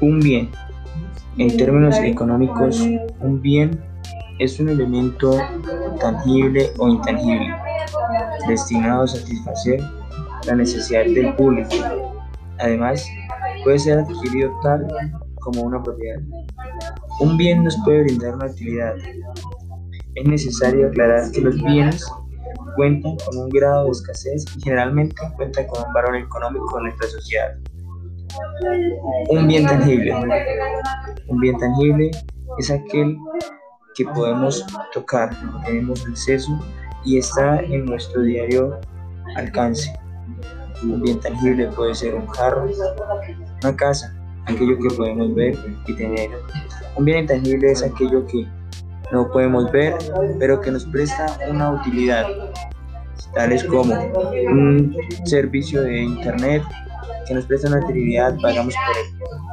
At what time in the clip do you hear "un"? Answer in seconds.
0.00-0.20, 3.20-3.40, 4.60-4.68, 17.20-17.36, 23.36-23.48, 25.86-25.92, 29.30-29.46, 31.28-31.40, 40.82-41.02, 42.14-42.26, 46.96-47.04, 53.94-54.96